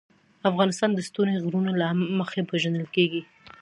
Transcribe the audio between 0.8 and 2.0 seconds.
د ستوني غرونه له